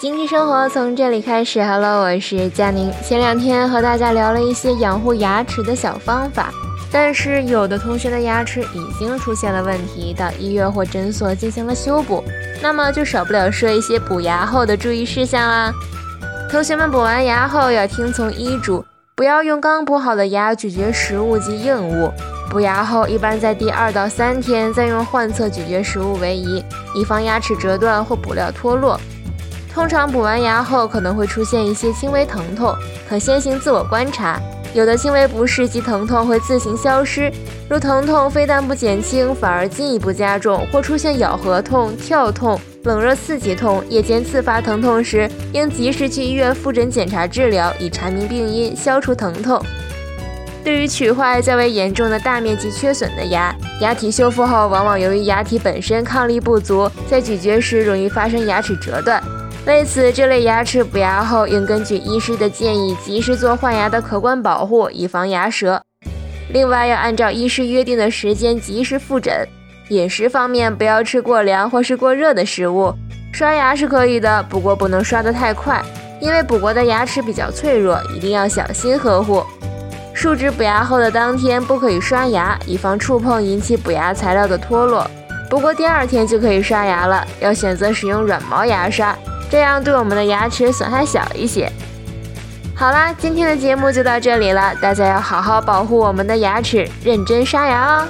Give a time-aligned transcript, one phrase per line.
[0.00, 1.62] 经济生活从这里开始。
[1.62, 2.90] Hello，我是佳宁。
[3.04, 6.50] 前两天和大家聊了一些养护牙齿的小方法，
[6.90, 12.24] 但是有的同学的牙齿已经出现了问题，到医院或诊所进行了修补，
[12.62, 15.70] 那么就少不了说一些补牙后的注意事项啦。
[16.50, 18.82] 同学们补完牙后要听从医嘱，
[19.14, 22.10] 不要用刚补好的牙咀嚼食物及硬物。
[22.48, 26.64] 补牙后一般在第二到三天再用患侧咀嚼食物为宜，
[26.94, 28.98] 以防牙齿折断或补料脱落。
[29.72, 32.74] 通常补完牙后可能会出现一些轻微疼痛，
[33.08, 34.40] 可先行自我观察。
[34.72, 37.32] 有的轻微不适及疼痛会自行消失，
[37.68, 49.60] 如疼痛非但不减轻，反而进一步加重，或出现咬合痛、跳痛、冷热刺激痛、夜间自发疼痛时，应及时去医院复诊检查治疗，以查明病因，消除疼痛。
[50.62, 59.20] 对于龋坏较为严重的大面积缺损的牙，牙体修复后往往由于牙体本身抗力不足，在咀嚼时容易发生牙齿折断。
[59.66, 65.82] 为此，这类牙齿补牙后应根据医师的建议，及时做换牙的可观保护，以防牙折。
[66.48, 69.46] 另外，要按照医师约定的时间及时复诊。
[69.90, 72.92] 饮食方面，不要吃过凉或是过热的食物。
[73.32, 75.80] 刷牙是可以的，不过不能刷得太快，
[76.20, 79.44] 因为补过的牙齿比较脆弱，一定要小心呵护。
[80.14, 85.08] 树脂补牙后的当天不可以刷牙，以防触碰引起补牙材料的脱落。
[85.48, 89.16] 不过第二天就可以刷牙了，要选择使用软毛牙刷。
[89.50, 91.70] 这样对我们的牙齿损害小一些。
[92.74, 98.08] 好啦，今天的节目就到这里了，大家要好好保护我们的牙齿，认真刷牙哦。